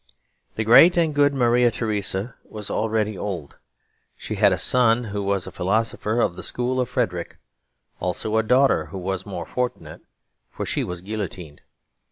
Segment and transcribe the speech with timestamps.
[0.55, 3.57] The great and good Maria Theresa was already old.
[4.17, 7.37] She had a son who was a philosopher of the school of Frederick;
[7.99, 10.01] also a daughter who was more fortunate,
[10.49, 11.61] for she was guillotined.